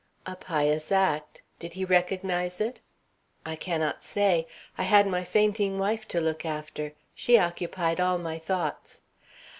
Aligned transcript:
"A 0.25 0.35
pious 0.35 0.91
act. 0.91 1.43
Did 1.59 1.73
he 1.73 1.85
recognize 1.85 2.59
it?" 2.59 2.79
"I 3.45 3.55
cannot 3.55 4.03
say. 4.03 4.47
I 4.75 4.81
had 4.81 5.05
my 5.05 5.23
fainting 5.23 5.77
wife 5.77 6.07
to 6.07 6.19
look 6.19 6.43
after. 6.43 6.93
She 7.13 7.37
occupied 7.37 7.99
all 7.99 8.17
my 8.17 8.39
thoughts." 8.39 9.01